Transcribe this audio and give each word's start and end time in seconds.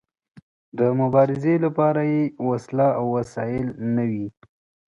د 0.77 0.79
مبارزې 0.99 1.55
لپاره 1.65 2.01
يې 2.13 2.23
وسله 2.49 2.87
او 2.99 3.05
وسايل 3.17 3.67
نه 3.95 4.03
وي. 4.11 4.27